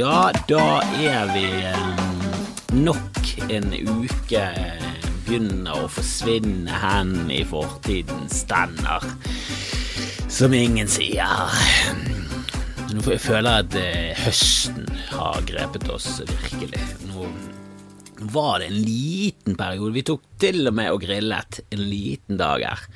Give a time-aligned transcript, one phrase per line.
[0.00, 1.88] Ja, da er vi eh,
[2.72, 4.86] nok en uke eh,
[5.26, 9.04] begynner å forsvinne hen i fortidens stender,
[10.32, 11.52] som ingen sier.
[12.94, 16.80] Nå føler jeg at eh, høsten har grepet oss virkelig.
[17.10, 17.28] Nå
[18.32, 19.98] var det en liten periode.
[20.00, 22.88] Vi tok til og med og grillet en liten dag her.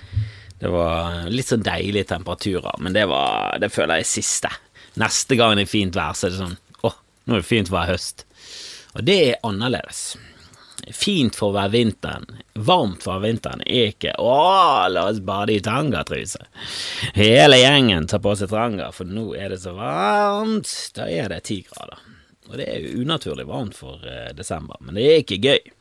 [0.56, 4.58] Det var litt sånn deilige temperaturer, men det, var, det føler jeg er siste.
[5.04, 6.60] Neste gang det er fint vær, så er det sånn
[7.24, 8.24] nå er det fint å være høst.
[8.94, 10.14] Og det er annerledes.
[10.92, 12.26] Fint for å være vinteren,
[12.66, 14.34] varmt for å være vinteren, er ikke å,
[14.92, 16.42] la oss bade i tangatruse.
[17.16, 20.68] Hele gjengen tar på seg tanga, for nå er det så varmt.
[20.96, 22.02] Da er det ti grader.
[22.50, 25.72] Og det er jo unaturlig varmt for eh, desember, men det er ikke gøy.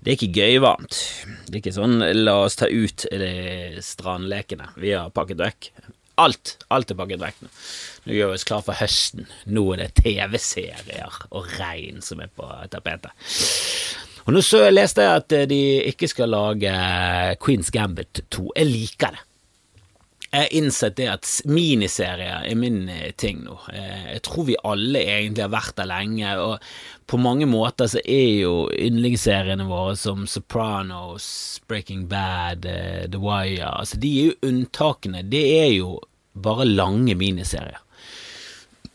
[0.00, 0.98] Det er ikke gøyvarmt.
[1.46, 3.06] Det er ikke sånn la oss ta ut
[3.86, 4.72] strandlekene.
[4.82, 5.70] Vi har pakket vekk.
[6.20, 7.50] Alt, alt er pakket vekk nå.
[8.04, 9.26] Nå gjør vi oss klar for høsten.
[9.48, 13.12] Nå er det TV-serier og regn som er på tapetet.
[14.26, 16.70] Og nå så leste jeg at de ikke skal lage
[17.42, 18.50] Queens Gambit 2.
[18.56, 19.24] Jeg liker det.
[20.30, 23.56] Jeg har innsett det at miniserier er min eh, ting nå.
[23.72, 26.62] Eh, jeg tror vi alle egentlig har vært der lenge, og
[27.10, 31.26] på mange måter så er jo yndlingsseriene våre som Sopranos,
[31.66, 35.24] Breaking Bad, eh, The Wire altså De er jo unntakene.
[35.26, 35.96] Det er jo
[36.42, 37.80] bare lange miniserier.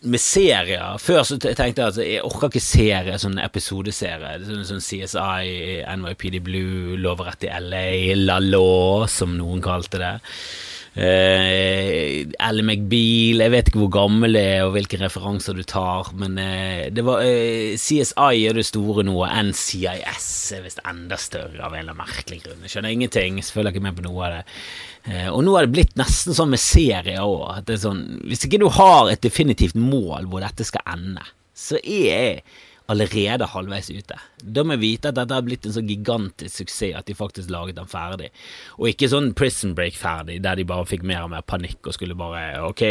[0.05, 4.35] Med serier Før så tenkte jeg at jeg orker ikke serie, sånn episodeserie.
[4.45, 7.87] Sånn, sånn CSI, NYPD Blue, Loverett i LA,
[8.19, 10.13] La Law, som noen kalte det.
[10.95, 16.07] Uh, Ally McBeal, jeg vet ikke hvor gammel det er og hvilke referanser du tar,
[16.15, 19.17] men eh, det var eh, CSI er det store nå,
[19.49, 22.63] NCIS er visst enda større av en eller annen merkelig grunn.
[22.63, 24.43] Jeg skjønner ingenting, jeg følger ikke med på noe av det.
[25.33, 29.11] og nå er det blitt nesten sånn med serier òg, sånn, hvis ikke du har
[29.11, 32.39] et definitivt mål hvor dette skal ende, så er
[32.91, 34.17] allerede halvveis ute.
[34.43, 37.49] Da må vi vite at dette har blitt en så gigantisk suksess at de faktisk
[37.53, 38.29] laget den ferdig,
[38.77, 41.97] og ikke sånn Prison Break ferdig, der de bare fikk mer og mer panikk og
[41.97, 42.83] skulle bare Ok,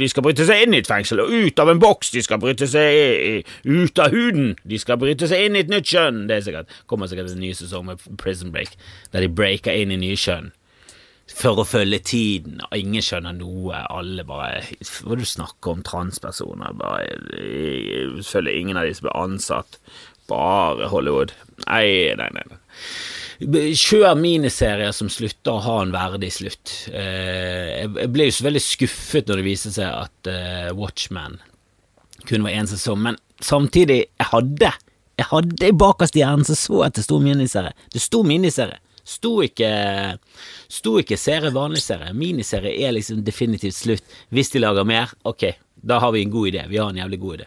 [0.00, 2.40] de skal bryte seg inn i et fengsel, og ut av en boks, de skal
[2.42, 6.24] bryte seg ut av huden, de skal bryte seg inn i et nytt kjønn.
[6.30, 8.78] Det er sikkert, kommer sikkert en ny sesong med Prison Break,
[9.12, 10.52] der de breaker inn i nye kjønn
[11.26, 14.62] for å følge tiden, og ingen skjønner noe, alle bare
[15.02, 16.76] Hva du snakker om transpersoner?
[16.78, 19.80] Bare Følger ingen av de som blir ansatt.
[20.30, 21.34] Bare Hollywood.
[21.66, 22.46] Nei, nei, nei.
[23.76, 26.72] Kjør miniserier som slutter å ha en verdig slutt.
[26.88, 31.40] Eh, jeg ble jo så veldig skuffet når det viste seg at eh, Watchman
[32.26, 34.72] kun var én sesong, men samtidig, jeg hadde
[35.16, 37.72] jeg hadde bakerst i hjernen så så at det sto miniserie.
[37.92, 38.76] Det sto miniserie.
[39.06, 39.68] Sto ikke,
[40.72, 42.14] sto ikke serie vanlig serie.
[42.16, 44.16] Miniserie er liksom definitivt slutt.
[44.34, 45.52] Hvis de lager mer, ok,
[45.86, 46.64] da har vi en god idé.
[46.68, 47.46] Vi har en jævlig god idé.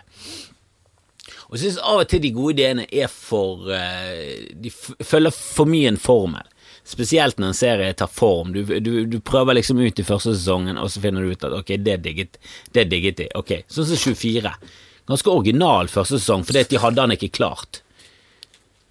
[1.49, 5.69] Og jeg syns av og til de gode ideene er for uh, De følger for
[5.69, 6.45] mye en formel.
[6.87, 8.53] Spesielt når en serie tar form.
[8.53, 11.57] Du, du, du, prøver liksom ut i første sesongen, og så finner du ut at
[11.59, 12.39] ok, det digget,
[12.73, 13.27] det digget de.
[13.37, 14.53] Ok, Sånn som 24.
[15.09, 17.81] Ganske original første sesong, fordi at de hadde han ikke klart.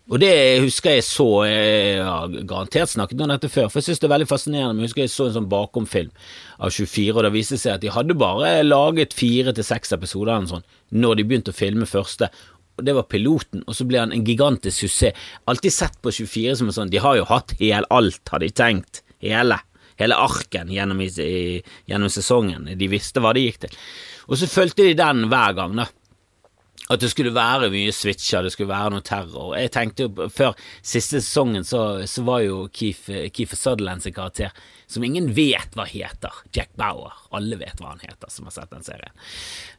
[0.08, 4.00] Og det husker jeg så Jeg har garantert snakket om dette før, for jeg synes
[4.00, 4.76] det er veldig fascinerende.
[4.76, 6.12] Men jeg husker jeg så en sånn bakomfilm
[6.56, 10.32] av 24, og det viste seg at de hadde bare laget fire til seks episoder
[10.34, 12.30] eller sånn når de begynte å filme første.
[12.78, 15.28] Og Det var piloten, og så ble han en gigantisk suksess.
[15.50, 18.48] Alltid sett på 24 som en sånn De har jo hatt hel alt, har de
[18.48, 19.02] tenkt.
[19.20, 19.58] Hele.
[19.98, 21.58] Hele arken gjennom, i,
[21.90, 22.70] gjennom sesongen.
[22.78, 23.78] De visste hva det gikk til.
[24.30, 25.88] Og så fulgte de den hver gang, da
[26.88, 29.52] at det skulle være mye switcher, det skulle være noe terror.
[29.58, 34.54] Jeg tenkte jo Før siste sesongen så, så var jo Keith, Sutherland sin karakter,
[34.88, 37.12] som ingen vet hva heter, Jack Bauer.
[37.36, 39.12] Alle vet hva han heter, som har sett den serien.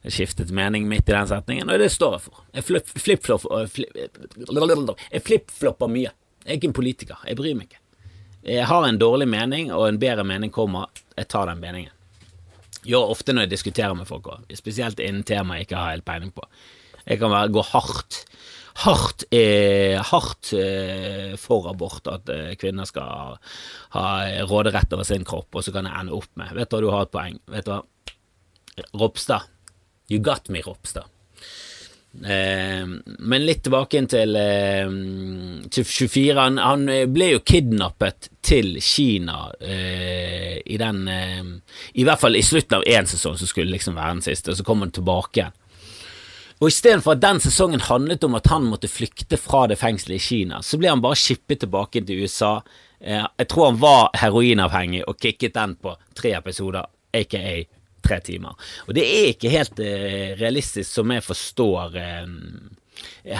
[0.06, 2.42] Jeg skiftet mening midt i den setningen, og det står jeg for.
[2.54, 2.68] Jeg
[3.02, 3.70] flip-flopper
[5.26, 6.12] flip, flip mye.
[6.44, 7.24] Jeg er ikke en politiker.
[7.26, 7.82] Jeg bryr meg ikke.
[8.46, 10.88] Jeg har en dårlig mening, og en bedre mening kommer.
[11.18, 11.92] Jeg tar den meningen.
[12.86, 14.56] Gjør ofte når jeg diskuterer med folk også.
[14.56, 16.46] spesielt innen tema jeg ikke har helt peiling på.
[17.06, 18.24] Jeg kan være, gå hardt
[18.80, 23.36] hardt, eh, hardt eh, for abort, at eh, kvinner skal
[23.96, 24.04] ha
[24.48, 26.92] råderett over sin kropp, og så kan jeg ende opp med Vet du hva, du
[26.94, 27.40] har et poeng.
[27.50, 27.82] Vet du hva,
[28.96, 29.50] Ropstad.
[30.10, 31.10] You got me, Ropstad.
[32.10, 32.86] Eh,
[33.18, 34.88] men litt tilbake til, eh,
[35.70, 36.38] til 24.
[36.40, 42.80] Han, han, ble jo kidnappet til Kina eh, i den I hvert fall i slutten
[42.80, 45.59] av én sesong, som skulle liksom være den siste, og så kom han tilbake igjen.
[46.60, 50.24] Og istedenfor at den sesongen handlet om at han måtte flykte fra det fengselet i
[50.24, 52.58] Kina, så ble han bare skippet tilbake til USA.
[53.00, 56.84] Eh, jeg tror han var heroinavhengig og kicket den på tre episoder,
[57.16, 57.40] aka
[58.04, 58.60] tre timer.
[58.88, 62.28] Og det er ikke helt eh, realistisk, som jeg forstår eh,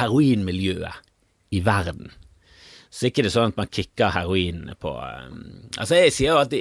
[0.00, 1.05] heroinmiljøet
[1.52, 2.08] i verden.
[2.90, 6.56] Så ikke det er sånn at man kicker heroin på Altså, jeg sier jo at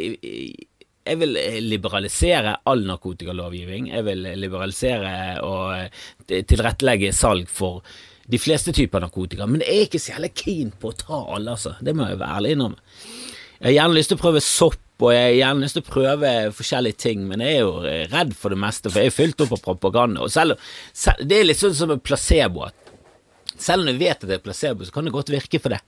[1.09, 3.89] jeg vil liberalisere all narkotikalovgivning.
[3.93, 5.13] Jeg vil liberalisere
[5.45, 7.81] og eh, tilrettelegge salg for
[8.29, 11.55] de fleste typer narkotika, men jeg er ikke så jævlig keen på å ta alle,
[11.55, 11.73] altså.
[11.81, 12.83] Det må jeg være ærlig innrømme.
[13.59, 15.87] Jeg har gjerne lyst til å prøve sopp, og jeg har gjerne lyst til å
[15.89, 19.41] prøve forskjellige ting, men jeg er jo redd for det meste, for jeg er fylt
[19.43, 20.21] opp av propaganda.
[20.23, 20.61] Og selv,
[20.93, 22.69] selv, det er litt sånn som en placebo.
[23.57, 25.81] Selv om du vet at det er placebo, så kan det godt virke for det.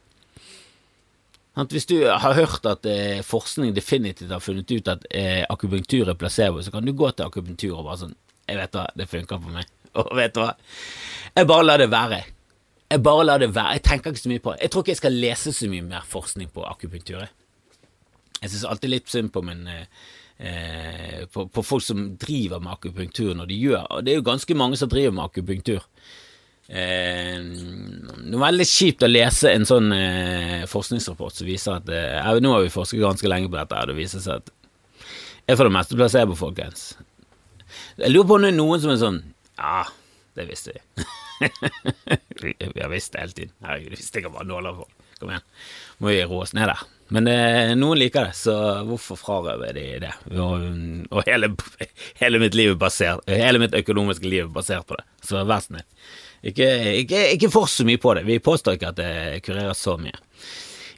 [1.51, 6.15] Hvis du har hørt at eh, forskning definitivt har funnet ut at eh, akupunktur er
[6.15, 8.13] placebo, så kan du gå til akupunktur og bare sånn
[8.47, 9.67] Jeg vet hva, det funker for meg.
[9.99, 10.53] Og vet du hva?
[11.35, 12.21] Jeg bare lar det være.
[12.91, 13.75] Jeg bare lar det være.
[13.77, 14.61] Jeg tenker ikke så mye på det.
[14.63, 17.27] Jeg tror ikke jeg skal lese så mye mer forskning på akupunktur.
[18.41, 23.35] Jeg syns alltid litt synd på min eh, på, på, folk som driver med akupunktur
[23.37, 25.85] når de gjør Og det er jo ganske mange som driver med akupunktur.
[26.71, 32.29] Eh, det er veldig kjipt å lese en sånn eh, forskningsrapport som viser at eh,
[32.39, 34.53] Nå har vi forsket ganske lenge på dette, og det viser seg at
[35.49, 36.83] jeg for det meste placebo, folkens.
[37.99, 39.19] Jeg lurer på om det er noen som er sånn
[39.57, 39.83] Ja,
[40.37, 41.05] det visste vi.
[42.75, 43.53] vi har visst det hele tiden.
[43.65, 44.87] Herregud, vi stikker bare nåler på.
[45.19, 45.45] Kom igjen.
[45.99, 46.83] Må vi roe oss ned der.
[47.11, 48.55] Men eh, noen liker det, så
[48.87, 50.13] hvorfor frarøver de det?
[50.39, 50.63] Og,
[51.11, 51.51] og hele,
[52.21, 55.65] hele, mitt liv er basert Hele mitt økonomiske liv er basert på det, så vær
[55.65, 55.83] snill.
[56.41, 56.67] Ikke,
[57.03, 58.25] ikke, ikke for så mye på det.
[58.25, 60.17] Vi påstår ikke at det kurerer så mye.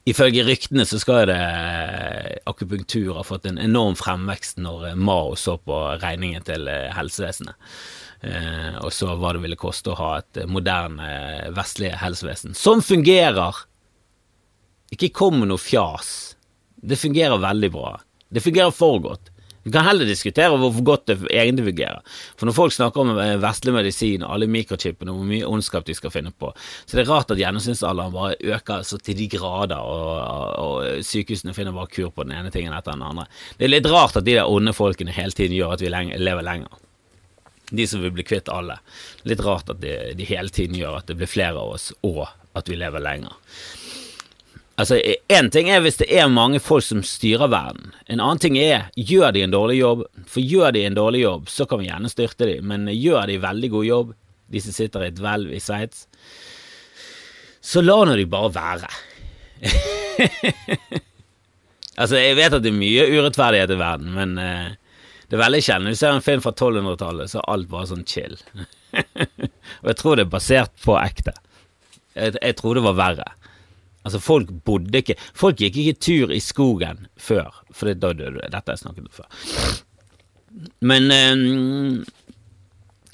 [0.07, 1.39] Ifølge ryktene så skal det
[2.49, 7.55] akupunktur ha fått en enorm fremvekst når Mao så på regningen til helsevesenet.
[8.23, 11.07] Eh, og så hva det ville koste å ha et moderne
[11.55, 13.63] vestlig helsevesen som fungerer.
[14.95, 16.37] Ikke kom med noe fjas.
[16.75, 17.97] Det fungerer veldig bra.
[18.31, 19.32] Det fungerer for godt.
[19.63, 22.01] Vi kan heller diskutere hvor godt det egentlig fungerer.
[22.35, 25.87] For når folk snakker om eh, vestlig medisin og alle mikrochipene og hvor mye ondskap
[25.87, 26.51] de skal finne på,
[26.83, 30.09] så det er rart at gjennomsnittsalderen bare øker så til de grader, og,
[30.63, 33.29] og, sykehusene finner bare kur på den ene tingen etter den andre.
[33.57, 36.43] Det er litt rart at de der onde folkene hele tiden gjør at vi lever
[36.43, 36.81] lenger.
[37.71, 38.75] De som vil bli kvitt alle.
[39.25, 42.25] Litt rart at de, de hele tiden gjør at det blir flere av oss, og
[42.53, 43.39] at vi lever lenger.
[44.81, 44.97] Altså,
[45.29, 47.91] Én ting er hvis det er mange folk som styrer verden.
[48.09, 50.03] En annen ting er gjør de en dårlig jobb.
[50.29, 53.41] For gjør de en dårlig jobb, så kan vi gjerne styrte de, men gjør de
[53.43, 54.13] veldig god jobb,
[54.53, 56.07] de som sitter i et hvelv i Sveits,
[57.63, 58.89] så la nå de bare være.
[62.01, 64.97] altså, jeg vet at det er mye urettferdighet i verden, men uh,
[65.29, 65.61] det er veldig.
[65.85, 68.35] Hvis du ser en film fra 1200-tallet, så er alt bare sånn chill.
[69.81, 71.37] Og jeg tror det er basert på ekte.
[72.17, 73.29] Jeg, jeg tror det var verre.
[74.03, 78.41] Altså, folk bodde ikke Folk gikk ikke tur i skogen før, for da døde du.
[78.43, 79.81] Dette har jeg snakket om før.
[80.85, 82.03] Men um,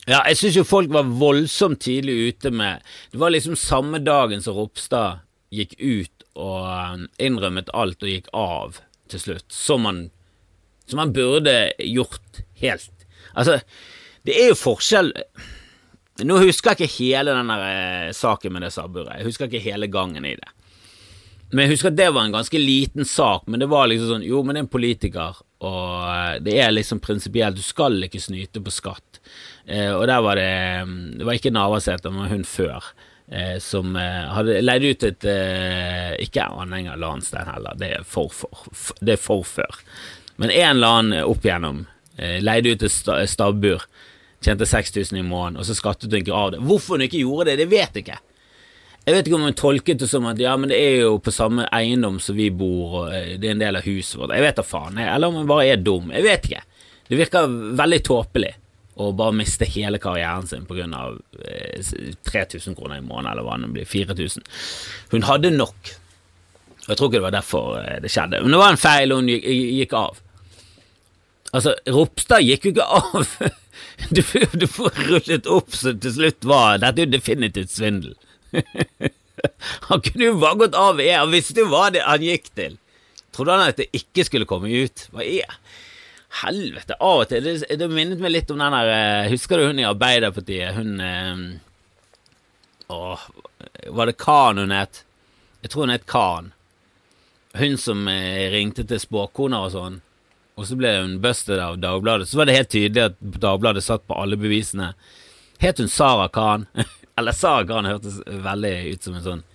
[0.09, 2.81] Ja, jeg syns jo folk var voldsomt tidlig ute med
[3.13, 5.21] Det var liksom samme dagen som Ropstad
[5.53, 8.77] gikk ut og ehm, innrømmet alt og gikk av
[9.09, 10.03] til slutt, som han,
[10.87, 13.07] som han burde gjort helt.
[13.33, 13.59] Altså,
[14.27, 15.13] det er jo forskjell
[16.27, 19.13] Nå husker jeg ikke hele den eh, saken med det sabburet.
[19.21, 20.49] Jeg husker ikke hele gangen i det.
[21.49, 24.25] Men jeg husker at det var en ganske liten sak, men det var liksom sånn
[24.27, 28.21] Jo, men det er en politiker, og eh, det er liksom prinsipielt, du skal ikke
[28.21, 29.21] snyte på skatt.
[29.65, 30.51] Eh, og der var det
[30.85, 32.91] mm, Det var ikke Navarsete, men hun før.
[33.31, 38.33] Eh, som eh, hadde leid ut et eh, Ikke anhenger Landstein heller, det er for,
[38.33, 39.81] for, det er for før.
[40.41, 41.83] Men en eller annen opp igjennom
[42.17, 43.85] eh, leide ut et stabbur,
[44.41, 46.63] tjente 6000 i måneden, og så skattet hun ikke av det.
[46.65, 48.21] Hvorfor hun ikke gjorde det, det vet jeg ikke.
[49.09, 51.31] Jeg vet ikke om hun tolket det som at ja, men det er jo på
[51.33, 54.35] samme eiendom som vi bor, og eh, det er en del av huset vårt.
[54.37, 55.09] Jeg vet da faen, jeg.
[55.09, 56.11] eller om hun bare er dum.
[56.13, 56.61] Jeg vet ikke.
[57.09, 58.51] Det virker veldig tåpelig
[59.01, 60.85] å bare miste hele karrieren sin pga.
[61.41, 61.89] Eh,
[62.29, 64.45] 3000 kroner i måneden, eller hva det blir, 4000.
[65.15, 65.93] Hun hadde nok.
[66.83, 68.43] Og jeg tror ikke det var derfor eh, det skjedde.
[68.45, 70.21] Men det var en feil, hun gikk, gikk av.
[71.49, 73.33] Altså, Ropstad gikk jo ikke av.
[74.15, 74.21] Du,
[74.55, 78.13] du får rullet opp så til slutt var Dette er jo definitivt svindel.
[79.89, 82.77] han kunne jo bare gått av E, han visste jo hva det han gikk til.
[83.35, 85.07] Trodde han at det ikke skulle komme ut?
[85.13, 85.59] Hva er
[86.43, 89.69] Helvete, av og til Det, det minnet meg litt om den der eh, Husker du
[89.71, 90.75] hun i Arbeiderpartiet?
[90.77, 91.39] Hun eh,
[92.93, 93.23] Åh,
[93.97, 95.03] var det Khan hun het?
[95.61, 96.51] Jeg tror hun het Khan.
[97.57, 99.99] Hun som eh, ringte til spåkoner og sånn,
[100.57, 102.29] og så ble hun busted av Dagbladet.
[102.29, 104.93] Så var det helt tydelig at Dagbladet satt på alle bevisene.
[105.61, 106.65] Het hun Sara Khan?
[107.19, 109.45] Eller sagaen hørtes veldig ut som en sånn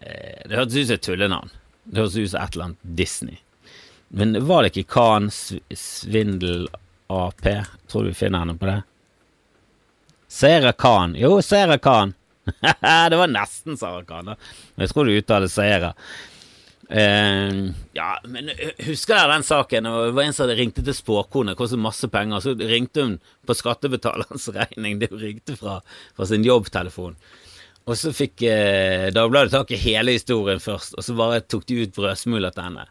[0.00, 1.54] eh, Det hørtes ut som et tullenavn.
[1.84, 3.40] Det hørtes ut som et eller annet Disney.
[4.08, 6.68] Men var det ikke Khan, svindel
[7.12, 7.48] AP.
[7.90, 8.78] Tror du vi finner henne på det?
[10.28, 11.16] Sera Khan.
[11.18, 12.14] Jo, Sera Khan.
[13.10, 14.36] det var nesten Sara Khan, da.
[14.76, 15.92] Jeg tror du uttaler Seira.
[16.86, 18.52] Uh, ja, men
[18.86, 19.88] husker jeg den saken?
[19.88, 22.44] Det var en som ringte til spåkone, kostet masse penger.
[22.44, 23.16] Så ringte hun
[23.46, 25.80] på skattebetalerens regning, det hun ringte fra,
[26.16, 27.18] fra sin jobbtelefon.
[27.86, 31.84] Og så fikk eh, Dagbladet tak i hele historien først, og så bare tok de
[31.84, 32.86] ut brødsmuler til henne.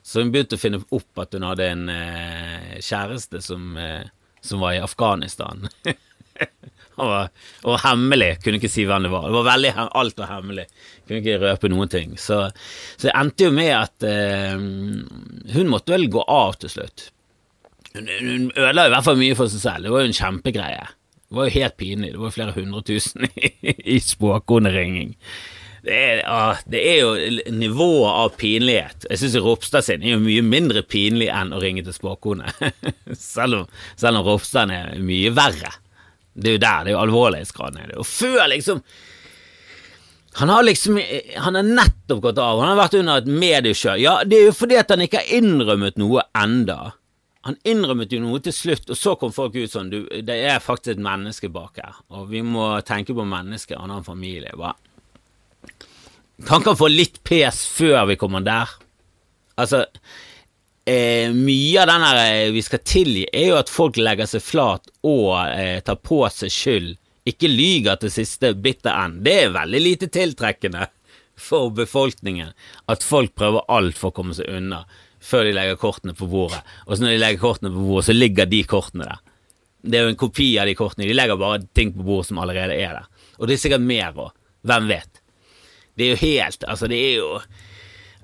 [0.00, 4.08] Så hun begynte å finne opp at hun hadde en eh, kjæreste som, eh,
[4.40, 5.68] som, var i Afghanistan.
[7.04, 9.28] og, og hemmelig, kunne ikke si hvem det var.
[9.28, 10.66] Det var veldig, Alt var hemmelig,
[11.06, 12.16] kunne ikke røpe noen ting.
[12.20, 12.40] Så,
[12.96, 14.54] så det endte jo med at eh,
[15.54, 17.08] hun måtte vel gå av til slutt.
[17.94, 20.88] Hun, hun ødela i hvert fall mye for seg selv, det var jo en kjempegreie.
[21.28, 22.12] Det var jo helt pinlig.
[22.14, 25.14] Det var flere hundre tusen i, i spåkoneringing.
[25.84, 29.06] Det er, ah, det er jo nivået av pinlighet.
[29.10, 32.50] Jeg syns Ropstad sin er jo mye mindre pinlig enn å ringe til spåkone.
[33.14, 33.68] selv, om,
[34.00, 35.70] selv om Ropstad er mye verre.
[36.34, 38.00] Det er jo der, det er jo alvorlighetsgraden i det.
[38.00, 38.82] Og før, liksom
[40.38, 41.00] han har liksom
[41.36, 42.60] Han har nettopp gått av.
[42.60, 43.98] Han har vært under et mediekjør.
[43.98, 46.92] Ja, det er jo fordi at han ikke har innrømmet noe enda.
[47.48, 50.62] Han innrømmet jo noe til slutt, og så kom folk ut sånn du, Det er
[50.62, 54.52] faktisk et menneske bak her, og vi må tenke på mennesket, han har en familie.
[54.58, 54.74] Hva?
[56.50, 58.74] Han kan få litt pes før vi kommer der.
[59.58, 59.86] Altså
[60.88, 64.44] eh, Mye av den her eh, vi skal tilgi, er jo at folk legger seg
[64.44, 66.94] flat og eh, tar på seg skyld.
[67.28, 69.20] Ikke lyger til siste bitter end.
[69.26, 70.88] Det er veldig lite tiltrekkende
[71.38, 72.50] for befolkningen
[72.90, 74.82] at folk prøver alt for å komme seg unna
[75.22, 76.60] før de legger kortene på bordet.
[76.86, 79.22] Og så når de legger kortene på bordet, så ligger de kortene der.
[79.88, 81.06] Det er jo en kopi av de kortene.
[81.06, 83.08] De legger bare ting på bordet som allerede er der.
[83.38, 84.32] Og det er sikkert mer òg.
[84.66, 85.20] Hvem vet?
[85.98, 87.28] Det er jo helt Altså, det er jo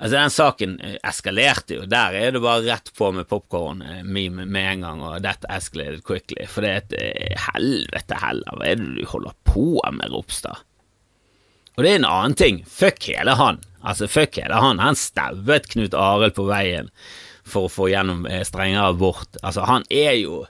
[0.04, 1.86] Altså, den saken eh, eskalerte jo.
[1.88, 6.02] Der er det bare rett på med popkorn-meme eh, med en gang, og dette escalated
[6.04, 6.44] quickly.
[6.50, 10.60] For det er et eh, helvete heller, hva er det du holder på med, Ropstad?
[11.74, 12.60] Og det er en annen ting.
[12.68, 13.62] Fuck hele han.
[13.80, 14.82] Altså, fuck hele han.
[14.84, 16.92] Han stauet Knut Arild på veien
[17.48, 19.40] for å få gjennom strengere abort.
[19.40, 20.44] Altså, han er jo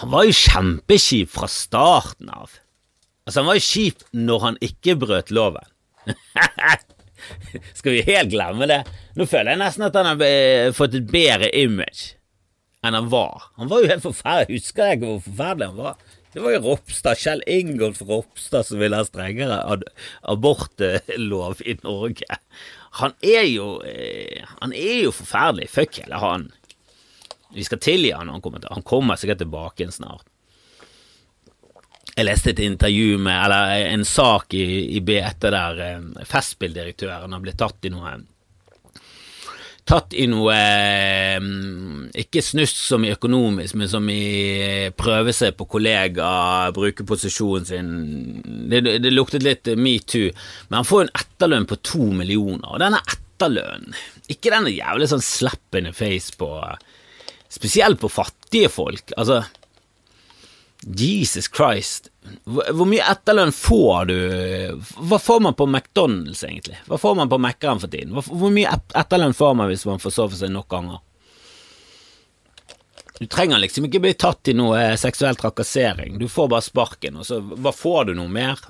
[0.00, 2.54] Han var jo kjempekjip fra starten av.
[3.26, 5.66] Altså, han var jo kjip når han ikke brøt loven.
[7.78, 8.80] Skal vi helt glemme det?
[9.18, 12.14] Nå føler jeg nesten at han har eh, fått et bedre image
[12.80, 13.50] enn han var.
[13.60, 14.60] Han var jo helt forferdelig.
[14.62, 16.16] Husker jeg ikke hvor forferdelig han var?
[16.30, 19.58] Det var jo Ropstad, Kjell Ingolf Ropstad som ville ha strengere
[20.30, 22.38] abortlov i Norge.
[23.02, 25.68] Han er jo eh, Han er jo forferdelig.
[25.74, 26.48] Fuck hele han.
[27.50, 30.29] Vi skal tilgi han når han kommer til Han kommer sikkert tilbake igjen snart.
[32.16, 37.42] Jeg leste et intervju med, eller en sak i, i BT der eh, Festspilldirektøren har
[37.44, 38.18] blitt tatt i noe
[39.90, 41.38] tatt i noe eh,
[42.22, 47.90] Ikke snusk som i økonomisk, men som i prøve seg på kollegaer, bruke posisjonen sin
[48.70, 50.30] Det, det luktet litt metoo,
[50.68, 53.96] men han får en etterlønn på to millioner, og denne etterlønnen
[54.30, 56.52] Ikke denne jævlig sånn slappende face på
[57.50, 59.10] Spesielt på fattige folk.
[59.18, 59.40] Altså
[60.86, 62.08] Jesus Christ.
[62.48, 64.16] Hvor mye etterlønn får du?
[65.10, 66.78] Hva får man på McDonald's, egentlig?
[66.88, 68.16] Hva får man på Mækkern for tiden?
[68.16, 71.02] Hvor mye etterlønn får man hvis man får sove seg nok ganger?
[73.20, 77.18] Du trenger liksom ikke bli tatt i noe eh, seksuell trakassering, du får bare sparken,
[77.20, 78.62] og så hva får du noe mer?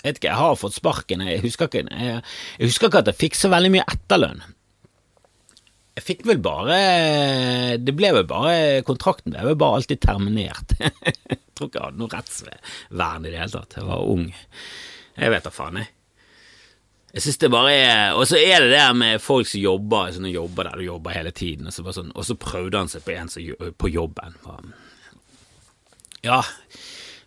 [0.00, 2.22] Jeg vet ikke, jeg har fått sparken, jeg husker ikke, jeg,
[2.56, 4.40] jeg husker ikke at jeg fikk så veldig mye etterlønn.
[5.96, 6.76] Jeg fikk vel bare
[7.80, 10.76] Det ble vel bare Kontrakten ble vel bare alltid terminert.
[10.80, 13.78] jeg tror ikke jeg hadde noe rettsvern i det hele tatt.
[13.78, 14.26] Jeg var ung.
[15.16, 15.92] Jeg vet da faen, jeg.
[17.16, 20.34] Jeg synes det bare er Og så er det det med folk som jobber sånne
[20.34, 23.14] jobber der du jobber hele tiden, og så, sånn, og så prøvde han seg på
[23.14, 24.36] en som på jobben.
[26.26, 26.42] Ja,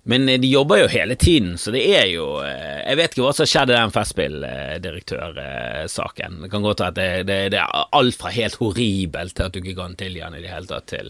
[0.10, 3.26] men eh, de jobber jo hele tiden, så det er jo eh, Jeg vet ikke
[3.28, 6.34] hva som skjedde i den Festspilldirektørsaken.
[6.44, 9.54] Det kan godt være at det, det, det, er alt fra helt horribelt til at
[9.54, 11.08] du ikke kan tilgi han i det hele tatt, til,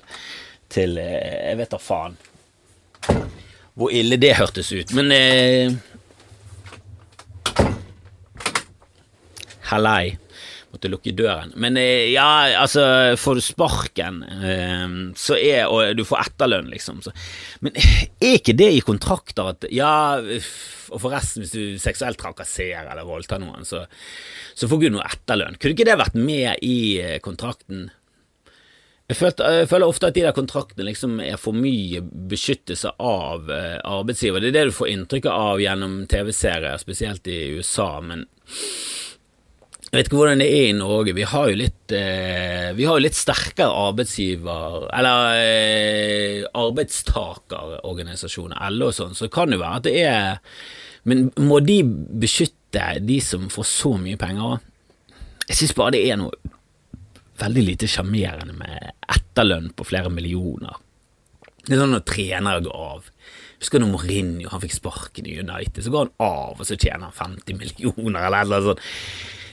[0.67, 2.15] til eh, Jeg vet da faen
[3.79, 4.91] hvor ille det hørtes ut.
[4.91, 5.71] Men eh,
[9.69, 10.17] Hallei
[10.73, 11.53] måtte lukke døren.
[11.59, 12.83] Men eh, ja, altså,
[13.19, 17.01] får du sparken, eh, så er Og du får etterlønn, liksom.
[17.05, 17.13] Så.
[17.65, 20.19] Men er ikke det i kontrakter at Ja,
[20.89, 23.85] og forresten, hvis du seksuelt trakasserer eller voldtar noen, så,
[24.57, 25.57] så får du noe etterlønn.
[25.59, 27.89] Kunne ikke det vært med i eh, kontrakten?
[29.09, 33.49] Jeg, følte, jeg, føler ofte at de der kontraktene liksom er for mye beskyttelse av
[33.49, 34.43] eh, arbeidsgiver.
[34.43, 38.27] Det er det du får inntrykk av gjennom TV-serier, spesielt i USA, men
[39.89, 41.15] Jeg vet ikke hvordan det er i Norge.
[41.17, 44.85] Vi har jo litt, eh, vi har jo litt sterkere arbeidsgiver...
[44.93, 50.37] Eller eh, arbeidstakerorganisasjoner, LO og sånn, så det kan jo være at det er
[51.09, 51.81] Men må de
[52.21, 54.59] beskytte de som får så mye penger?
[55.47, 56.37] Jeg syns bare det er noe
[57.39, 60.77] veldig lite sjarmerende med etterlønn på flere millioner.
[61.65, 63.09] Det er sånn når trenere går av.
[63.59, 67.09] Husker du Mourinho, han fikk sparken i United, så går han av, og så tjener
[67.09, 68.81] han 50 millioner, eller noe sånt.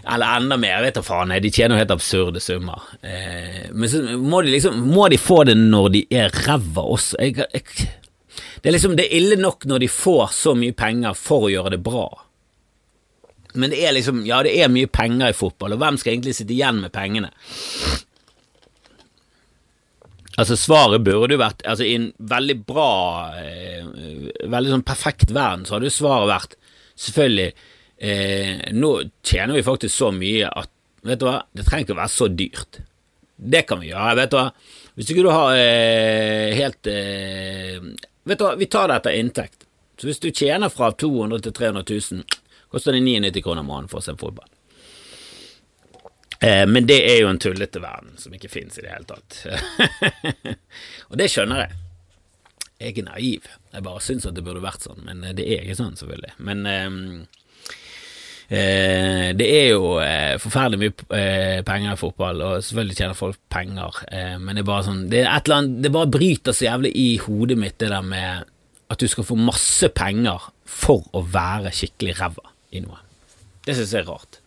[0.06, 2.84] Eller enda mer, jeg vet da faen, de tjener jo helt absurde summer.
[3.02, 7.18] Eh, men så må de liksom Må de få det når de er ræva også?
[7.22, 7.88] Jeg, jeg,
[8.62, 11.52] det er liksom Det er ille nok når de får så mye penger for å
[11.52, 12.06] gjøre det bra.
[13.56, 16.36] Men det er liksom Ja, det er mye penger i fotball, og hvem skal egentlig
[16.38, 17.32] sitte igjen med pengene?
[20.36, 22.90] Altså Svaret burde jo vært altså I en veldig bra,
[23.40, 23.86] eh,
[24.44, 26.58] veldig sånn perfekt verden, så hadde jo svaret vært
[27.00, 27.54] selvfølgelig
[27.98, 28.90] eh, Nå
[29.22, 30.72] tjener vi faktisk så mye at
[31.06, 32.78] Vet du hva, det trenger ikke å være så dyrt.
[33.36, 34.16] Det kan vi gjøre.
[34.18, 34.48] Vet du hva,
[34.96, 37.76] hvis ikke du har eh, helt eh,
[38.26, 39.68] Vet du hva, vi tar det etter inntekt.
[40.00, 42.40] Så hvis du tjener fra 200 til 300 000,
[42.72, 44.50] koster det 99 kroner måneden for å se fotball.
[46.40, 49.46] Eh, men det er jo en tullete verden som ikke finnes i det hele tatt.
[51.08, 51.82] og det skjønner jeg.
[52.76, 53.48] Jeg er naiv.
[53.72, 56.34] Jeg bare syns at det burde vært sånn, men det er ikke sånn, selvfølgelig.
[56.44, 57.44] Men eh, eh,
[58.48, 64.02] det er jo eh, forferdelig mye eh, penger i fotball, og selvfølgelig tjener folk penger,
[64.06, 66.68] eh, men det er bare sånn Det er et eller annet Det bare bryter så
[66.68, 68.52] jævlig i hodet mitt, det der med
[68.86, 73.00] at du skal få masse penger for å være skikkelig ræva i noe.
[73.66, 74.38] Det synes jeg er rart.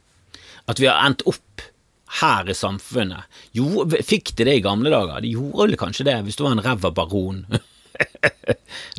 [0.71, 1.65] At vi har endt opp
[2.21, 3.27] her i samfunnet.
[3.57, 5.19] Jo, fikk de det i gamle dager?
[5.25, 7.43] De gjorde vel kanskje det, hvis du var en ræva baron.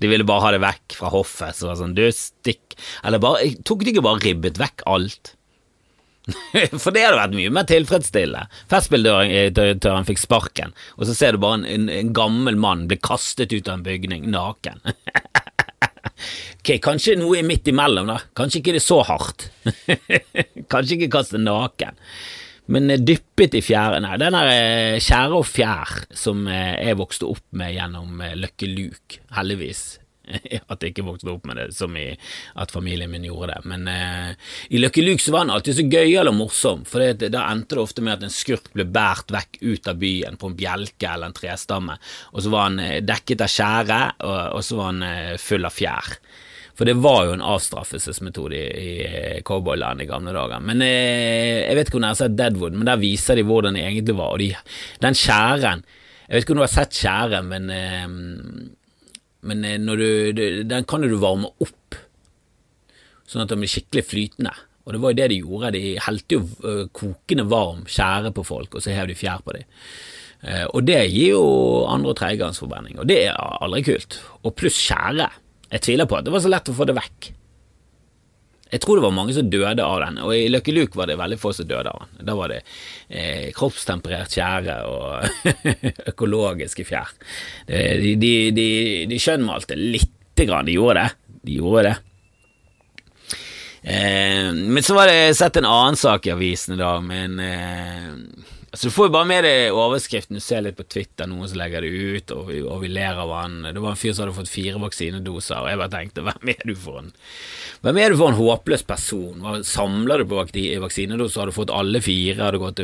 [0.01, 2.77] de ville bare ha det vekk fra hoffet, så var det sånn, du, stikk
[3.07, 5.35] Eller bare, tok de ikke bare ribbet vekk alt?
[6.83, 8.51] For det hadde vært mye mer tilfredsstillende.
[8.71, 13.55] Festspilldirektøren fikk sparken, og så ser du bare en, en, en gammel mann bli kastet
[13.55, 14.83] ut av en bygning naken.
[16.61, 18.21] ok, kanskje noe midt imellom, da.
[18.37, 19.49] Kanskje ikke det er så hardt.
[20.73, 21.99] kanskje ikke kaste naken.
[22.71, 27.27] Men dyppet i fjære Nei, den der eh, Skjære og fjær som eh, jeg vokste
[27.27, 29.83] opp med gjennom eh, Løkke Luke, heldigvis.
[30.71, 32.13] At jeg ikke vokste opp med det som i
[32.63, 33.73] at familien min gjorde det.
[33.73, 37.33] Men eh, i Løkke Luke så var han alltid så gøyal og morsom, for det,
[37.35, 40.53] da endte det ofte med at en skurk ble båret vekk ut av byen på
[40.53, 41.99] en bjelke eller en trestamme,
[42.31, 42.79] og så var han
[43.09, 46.15] dekket av skjære, og, og så var han full av fjær.
[46.79, 48.91] For det var jo en avstraffelsesmetode i,
[49.39, 50.63] i cowboyland i gamle dager.
[50.65, 53.77] Men eh, Jeg vet ikke om dere har sett Deadwood, men der viser de hvordan
[53.77, 54.37] det egentlig var.
[54.37, 54.53] Og de,
[55.03, 55.85] den skjæren
[56.29, 58.07] Jeg vet ikke om du har sett skjæren, men, eh,
[59.51, 60.07] men du,
[60.37, 61.99] du, den kan jo du varme opp,
[63.27, 64.55] sånn at den blir skikkelig flytende.
[64.87, 65.75] Og det var jo det de gjorde.
[65.77, 69.55] De helte jo uh, kokende varm skjære på folk, og så hev de fjær på
[69.55, 69.69] dem.
[70.73, 71.43] Og det gir jo
[71.85, 74.17] andre- og tredjegangsforbrenning, og det er aldri kult.
[74.41, 75.27] Og pluss skjære.
[75.71, 77.31] Jeg tviler på at det var så lett å få det vekk.
[78.71, 81.19] Jeg tror det var mange som døde av den, og i Lucky Luke var det
[81.19, 82.27] veldig få som døde av den.
[82.29, 82.61] Da var det
[83.09, 85.49] eh, kroppstemperert tjære og
[86.13, 87.11] økologiske fjær.
[87.67, 88.69] De, de, de,
[89.11, 91.35] de skjønnmalte lite grann, de gjorde det.
[91.43, 91.97] De gjorde det.
[93.83, 97.41] Eh, men så var det sett en annen sak i avisen i dag, med en
[97.41, 101.49] eh, Altså Du får jo bare med deg overskriften, du ser litt på Twitter, noen
[101.51, 103.57] som legger det ut, og og vi ler av han.
[103.67, 106.63] Det var en fyr som hadde fått fire vaksinedoser, og jeg bare tenkte hvem er
[106.69, 107.11] du for en
[107.81, 109.43] Hvem er du for en håpløs person?
[109.43, 112.83] Hva, samler du på vaksinedoser, har du fått alle fire, har du gått,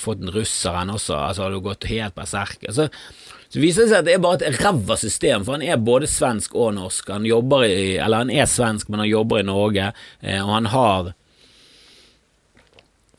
[0.00, 2.64] fått en russer en også, altså har du gått helt berserk?
[2.70, 2.88] Altså,
[3.52, 6.08] så viser det seg at det er bare et ræva system, for han er både
[6.10, 7.12] svensk og norsk.
[7.12, 11.12] Han i, han er svensk, men han jobber i Norge, eh, og han har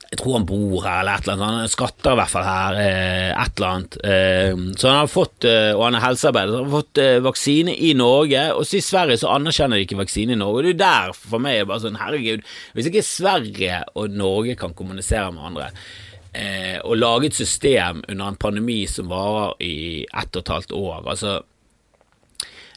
[0.07, 1.63] jeg tror han bor her, eller et eller annet.
[1.65, 3.97] Han skatter i hvert fall her, eh, et eller annet.
[4.07, 7.75] Eh, så han har fått, eh, og han er helsearbeider, så han har fått vaksine
[7.75, 8.43] i Norge.
[8.55, 10.61] Og så i Sverige så anerkjenner de ikke vaksine i Norge.
[10.61, 14.55] Og det er der for meg er bare sånn, herregud, hvis ikke Sverige og Norge
[14.55, 15.71] kan kommunisere med andre,
[16.85, 21.03] og lage et system under en pandemi som varer i ett og et halvt år,
[21.07, 21.41] altså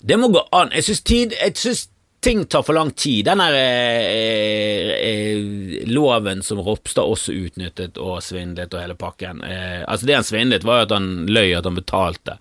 [0.01, 0.71] Det må gå an.
[0.73, 1.89] Jeg syns tid Jeg syns
[2.21, 3.25] ting tar for lang tid.
[3.25, 9.81] Den der eh, eh, loven som Ropstad også utnyttet og svindlet og hele pakken eh,
[9.89, 12.37] Altså Det han svindlet, var jo at han løy at han betalte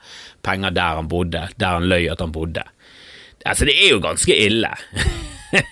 [0.45, 2.65] penger der han bodde, der han løy at han bodde.
[3.47, 4.71] Altså, det er jo ganske ille.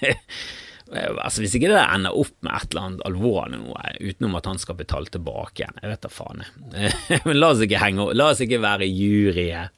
[1.23, 4.61] altså Hvis ikke det ender opp med et eller annet alvorlig noe, utenom at han
[4.61, 6.45] skal betale tilbake igjen, jeg vet da faen.
[7.27, 9.75] Men la oss ikke henge La oss ikke være juryet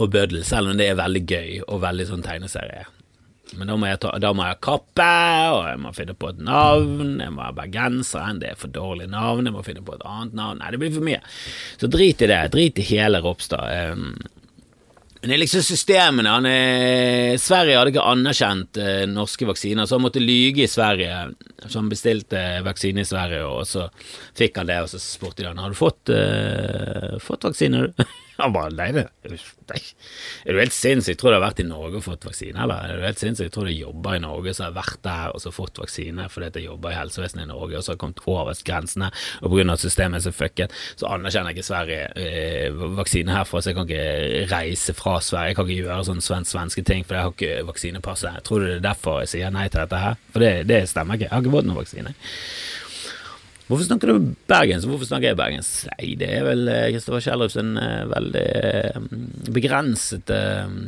[0.00, 2.86] og bøddel, selv om det er veldig gøy og veldig sånn tegneserie.
[3.58, 5.12] Men da må, ta, da må jeg kappe,
[5.50, 7.16] og jeg må finne på et navn.
[7.18, 9.48] Jeg må ha bergenseren, det er for dårlig navn.
[9.48, 10.60] Jeg må finne på et annet navn.
[10.60, 11.22] Nei, det blir for mye.
[11.80, 12.44] Så drit i det.
[12.54, 13.66] Drit i hele Ropstad.
[15.20, 16.32] Men det er liksom systemene.
[16.32, 21.18] Han er, Sverige hadde ikke anerkjent eh, norske vaksiner, så han måtte lyge i Sverige.
[21.66, 23.90] Så han bestilte vaksine i Sverige, og så
[24.38, 27.90] fikk han det, og så spurte de han har du fått, uh, fått vaksine.
[28.40, 29.06] Han bare nei, nei.
[29.30, 31.18] Er du helt sinnssyk?
[31.20, 32.88] Tror du har vært i Norge og fått vaksine, eller?
[32.90, 33.52] Er du helt sinnssyk?
[33.54, 36.50] Tror du jobber i Norge, så har jeg vært der og så fått vaksine fordi
[36.60, 39.66] jeg jobber i helsevesenet i Norge og så har kommet over grensene, og pga.
[39.72, 43.88] at systemet er så fucket, så anerkjenner ikke Sverige eh, vaksine herfra, så jeg kan
[43.88, 45.52] ikke reise fra Sverige.
[45.52, 48.42] Jeg kan ikke gjøre sånne svensk svenske ting, for jeg har ikke vaksinepasset.
[48.46, 50.20] Tror du det er derfor jeg sier nei til dette her?
[50.34, 51.28] For det, det stemmer ikke.
[51.28, 52.14] Jeg har ikke fått noen vaksine.
[53.70, 54.82] Hvorfor snakker du bergens?
[54.90, 55.68] Hvorfor snakker jeg bergens?
[55.92, 58.50] Nei, det er vel Kristoffer Kjellrup sin uh, veldig
[58.98, 59.06] um,
[59.54, 60.80] begrensede um,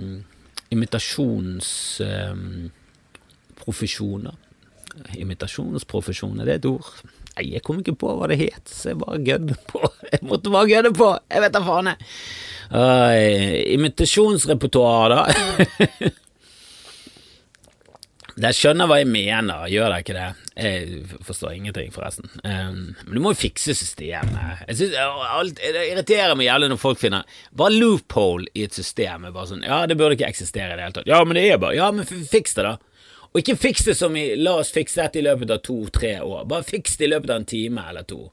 [5.15, 6.91] imitasjonsprofesjoner, det er et ord.
[7.37, 9.81] Nei, jeg kom ikke på hva det het, så jeg bare gødde på.
[10.13, 11.07] Jeg måtte bare gødde på!
[11.33, 11.99] Jeg vet da faen, jeg.
[12.69, 15.21] Uh, imitasjonsrepertoar, da.
[18.33, 20.29] Dere skjønner hva jeg mener, gjør dere ikke det?
[20.57, 22.31] Jeg forstår ingenting, forresten.
[22.45, 24.63] Um, men du må jo fikse systemet.
[24.69, 24.95] Jeg synes,
[25.29, 29.27] alt, Det irriterer meg jævlig når folk finner Bare loophole i et system.
[29.29, 31.11] Bare sånn, ja, det burde ikke eksistere i det hele tatt.
[31.11, 32.79] Ja, men det er bare Ja, men fiks det, da.
[33.33, 36.45] Og ikke fiks det som i La oss fikse dette i løpet av to-tre år.
[36.49, 38.27] Bare fiks det i løpet av en time eller to.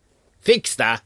[0.44, 0.98] Fiks det!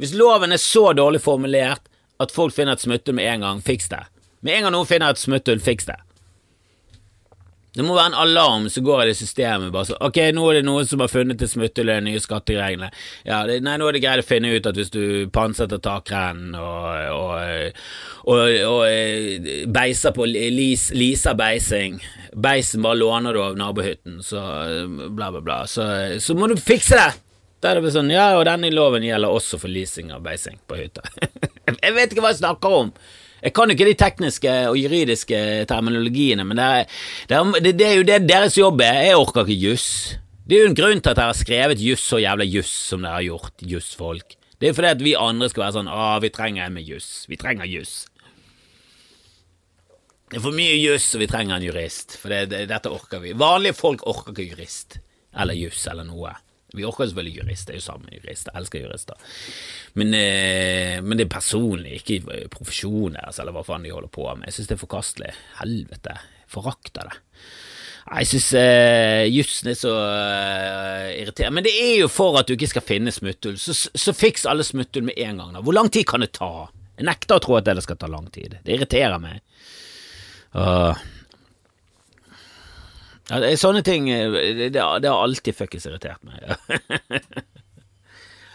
[0.00, 1.88] Hvis loven er så dårlig formulert
[2.20, 4.00] at folk finner et smutthull med en gang, fiks det.
[4.40, 5.98] Med en gang noen finner et smutthull, fiks det.
[7.70, 9.70] Det må være en alarm som går i det systemet.
[9.72, 12.22] bare så, Ok, nå er det noen som har funnet et smutthull i de nye
[12.22, 12.90] skattereglene.
[13.26, 16.56] Ja, det, nei, nå er det greit å finne ut at hvis du pantsetter takrennen
[16.58, 17.78] og, og,
[18.26, 22.00] og, og, eh, beiser på lis, Lisa beising
[22.34, 24.42] Beisen bare låner du av nabohytten, så
[25.14, 25.62] bla, bla, bla.
[25.66, 25.86] Så,
[26.22, 27.10] så må du fikse det!
[27.60, 30.78] Da er det sånn, ja, og denne loven gjelder også for leasing av beising på
[30.78, 31.04] hytta.
[31.84, 32.94] jeg vet ikke hva jeg snakker om!
[33.40, 35.38] Jeg kan jo ikke de tekniske og juridiske
[35.70, 36.98] terminologiene, men det er,
[37.30, 39.00] det er, det er jo det deres jobb er.
[39.08, 39.88] Jeg orker ikke juss.
[40.44, 43.04] Det er jo en grunn til at dere har skrevet juss så jævla juss som
[43.06, 44.36] dere har gjort, jussfolk.
[44.60, 47.24] Det er fordi at vi andre skal være sånn Å, vi trenger en med juss.
[47.30, 48.02] Vi trenger juss.
[50.30, 52.18] Det er for mye juss, og vi trenger en jurist.
[52.20, 53.32] For det, dette orker vi.
[53.38, 55.00] Vanlige folk orker ikke jurist.
[55.32, 56.34] Eller juss, eller noe.
[56.76, 59.32] Vi orker selvfølgelig jurist, det er jo samme jurist, jeg elsker jurister.
[59.98, 64.28] Men, eh, men, det er personlig, ikke profesjonen deres, eller hva faen de holder på
[64.34, 64.46] med.
[64.48, 65.34] Jeg synes det er forkastelig.
[65.58, 66.16] Helvete.
[66.50, 67.18] Forakter det.
[68.10, 71.54] Jeg synes eh, jussen er så eh, irriterende.
[71.58, 73.58] Men det er jo for at du ikke skal finne smutthull.
[73.60, 75.54] Så, så fiks alle smutthull med en gang.
[75.54, 75.62] da.
[75.62, 76.68] Hvor lang tid kan det ta?
[76.98, 78.58] Jeg nekter å tro at det skal ta lang tid.
[78.64, 79.42] Det irriterer meg.
[80.50, 80.96] Uh,
[83.30, 86.50] ja, sånne ting eh, det, det har alltid fuckings irritert meg.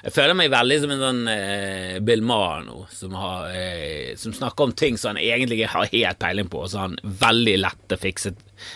[0.06, 4.36] jeg føler meg veldig som en sånn eh, Bill Maher nå, som, har, eh, som,
[4.36, 7.58] snakker om ting som han egentlig ikke har helt peiling på, og så han veldig
[7.64, 8.36] lett å fikse,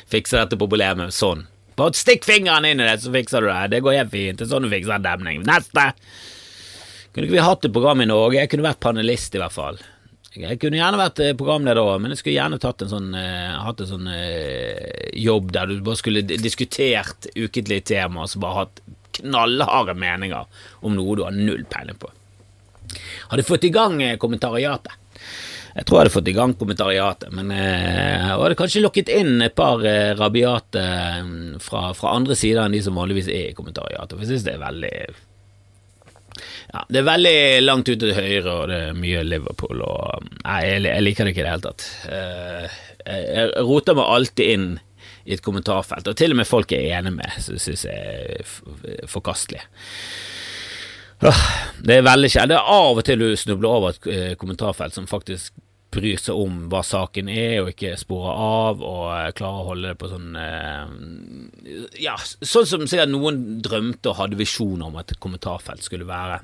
[0.10, 1.46] fikse dette problemet sånn.
[1.80, 3.62] Bare stikk fingeren inn i det, så fikser du det.
[3.72, 4.40] Det går helt fint.
[4.40, 5.46] Det er sånn du fikser en demning.
[5.48, 5.86] Neste!
[7.14, 8.42] Kunne ikke vi hatt et program i Norge?
[8.42, 9.80] Jeg kunne vært panelist, i hvert fall.
[10.38, 13.56] Jeg kunne gjerne vært eh, programleder òg, men jeg skulle gjerne tatt en sånn, uh,
[13.65, 18.60] hatt en sånn uh, jobb der du bare skulle diskutert ukentlige temaer og så bare
[18.60, 18.82] hatt
[19.20, 22.12] knallharde meninger om noe du har null peiling på.
[23.32, 24.94] Hadde fått i gang kommentariatet.
[25.74, 29.56] Jeg tror jeg hadde fått i gang kommentariatet, men jeg hadde kanskje lokket inn et
[29.58, 29.82] par
[30.18, 30.86] rabiate
[31.63, 34.56] fra, fra andre sider enn de som vanligvis er i kommentariatet, for jeg synes det
[34.56, 34.94] er veldig
[36.74, 40.60] ja, det er veldig langt ute til høyre, og det er mye Liverpool, og Nei,
[40.68, 41.88] jeg, jeg liker det ikke i det hele tatt.
[42.14, 42.78] Eh,
[43.10, 44.68] jeg roter meg alltid inn
[45.26, 49.08] i et kommentarfelt, og til og med folk jeg er enig med, syns jeg er
[49.10, 49.66] forkastelige.
[51.20, 52.54] Det er veldig kjedelig.
[52.54, 55.52] Det er av og til du snubler over et eh, kommentarfelt som faktisk
[55.93, 59.91] bryr seg om hva saken er, og ikke sporer av, og eh, klarer å holde
[59.91, 65.15] det på sånn eh, Ja, sånn som sikkert noen drømte og hadde visjoner om at
[65.15, 66.41] et kommentarfelt skulle være.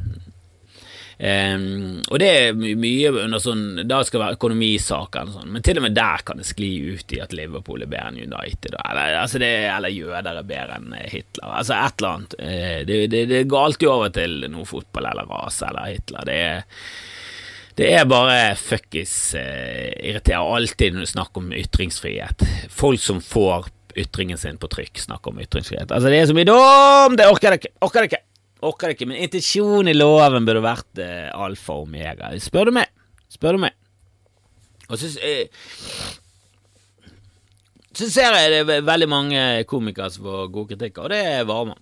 [1.16, 5.80] Um, og det er mye under sånn Da skal det være økonomisaker, sånn, men til
[5.80, 9.16] og med der kan det skli ut i at Liverpool er bedre enn United, eller,
[9.22, 11.54] altså det, eller jøder er bedre enn Hitler.
[11.62, 12.36] Altså et eller annet.
[12.90, 16.28] Det, det, det går alltid over til noe fotball eller rase eller Hitler.
[16.28, 16.84] Det er
[17.76, 22.46] det er bare fuckings uh, irriterer alltid når du snakker om ytringsfrihet.
[22.72, 23.68] Folk som får
[24.00, 25.92] ytringen sin på trykk, snakker om ytringsfrihet.
[25.92, 27.18] Altså, det er så mye dum!
[27.20, 27.74] Det orker jeg ikke!
[27.88, 28.24] Orker jeg ikke!
[28.66, 29.10] Orker jeg ikke.
[29.12, 32.32] Men intensjonen i loven burde vært uh, alfa og omega.
[32.44, 32.92] Spør du meg?
[33.32, 33.76] Spør du meg?
[34.86, 36.14] Og så uh,
[37.96, 41.80] så ser jeg det er veldig mange komikere som får god kritikk, og det varmer.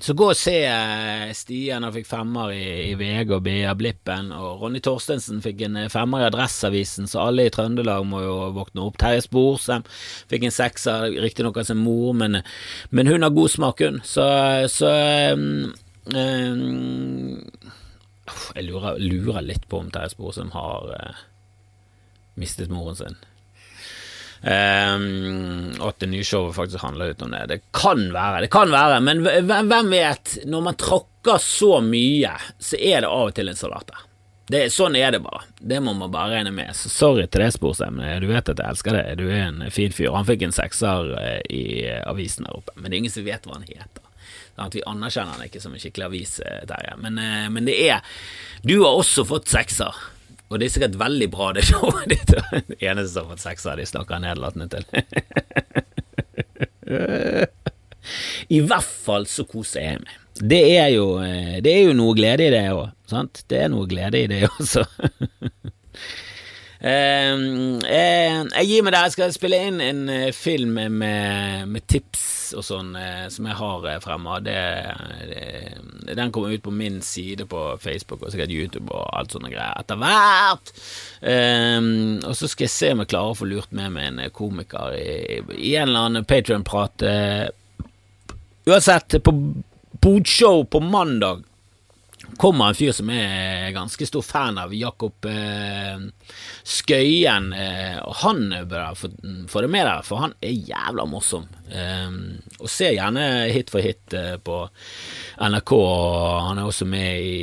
[0.00, 4.32] Så gå og se eh, Stian, han fikk femmer i, i VG og BA Blippen,
[4.34, 8.34] og Ronny Torstensen fikk en eh, femmer i Adresseavisen, så alle i Trøndelag må jo
[8.56, 8.98] våkne opp.
[9.00, 9.86] Terje Sporsem
[10.30, 12.42] fikk en sekser, riktignok av sin mor, men,
[12.90, 14.00] men, hun har god smak, hun.
[14.04, 14.26] Så,
[14.72, 14.90] så
[15.32, 15.70] um,
[16.10, 17.38] um,
[18.56, 21.22] Jeg lurer, lurer, litt på om Terje Sporsem har uh,
[22.40, 23.22] mistet moren sin.
[24.44, 27.46] Um, og at det nye showet faktisk handler litt om det.
[27.48, 30.34] Det kan være, det kan være, men hvem vet?
[30.44, 34.02] Når man tråkker så mye, så er det av og til en salat der.
[34.46, 35.46] Det, sånn er det bare.
[35.56, 36.74] Det må man bare regne med.
[36.76, 38.02] Så sorry til det, Sporsem.
[38.20, 39.04] Du vet at jeg elsker det.
[39.16, 40.12] Du er en fin fyr.
[40.12, 41.64] Han fikk en sekser eh, i
[42.04, 44.02] avisen der oppe, men det er ingen som vet hva han heter.
[44.54, 46.98] Sånn at vi anerkjenner han ikke som en skikkelig avis, eh, Terje.
[47.00, 48.20] Men, eh, men det er
[48.64, 49.96] Du har også fått sekser.
[50.52, 52.34] Og det er sikkert veldig bra, det showet ditt.
[52.68, 54.84] Det eneste som har fått seks av de snakker nederlatende til.
[58.52, 60.20] I hvert fall så koser jeg meg.
[60.34, 63.44] Det er jo, eh, det er jo noe glede i det òg, sant?
[63.48, 64.82] Det er noe glede i det også.
[66.84, 69.06] Ehm, eh, jeg gir meg der.
[69.06, 70.98] Jeg skal spille inn en eh, film med,
[71.70, 72.90] med tips og sånn
[73.32, 73.86] som jeg har
[74.44, 74.58] det,
[76.14, 79.80] den kommer ut på min side på Facebook og sikkert YouTube og alt sånne greier
[79.80, 80.70] etter hvert.
[81.24, 84.20] Um, og så skal jeg se om jeg klarer å få lurt med meg en
[84.36, 87.08] komiker i, i en eller annen Patrion-prat.
[88.68, 89.34] uansett, på
[90.04, 91.42] Bodshow på mandag
[92.38, 96.02] kommer en fyr som er ganske stor fan av Jakob eh,
[96.64, 97.50] Skøyen.
[97.56, 99.10] Eh, og han bør få,
[99.50, 101.46] få, det med deg, for han er jævla morsom.
[101.70, 102.18] Eh,
[102.60, 104.60] og se gjerne Hit for hit eh, på
[105.40, 105.74] NRK.
[106.48, 107.38] Han er også med i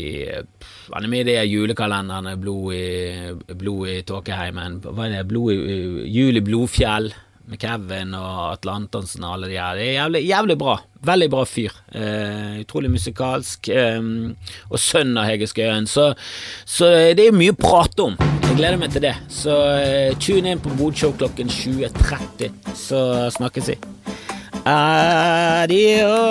[0.92, 4.82] Han er med i det julekalenderen Blod i, blod i Tåkeheimen.
[4.86, 5.28] Hva er det?
[5.32, 5.54] Blod
[6.12, 7.14] Jul i Blodfjell
[7.52, 9.76] med Kevin og Atle Antonsen og alle de her.
[9.76, 10.76] Det jævlig, jævlig bra.
[11.12, 11.72] Veldig bra fyr.
[11.92, 13.70] Eh, utrolig musikalsk.
[13.74, 14.02] Eh,
[14.70, 15.88] og sønn av Hege Skøyen.
[15.90, 16.14] Så,
[16.64, 16.86] så,
[17.18, 18.16] det er mye å prate om.
[18.48, 19.16] Jeg gleder meg til det.
[19.32, 23.00] Så eh, tune inn på Bodshow klokken 20.30, så
[23.36, 23.78] snakkes vi.
[24.62, 26.22] Adios!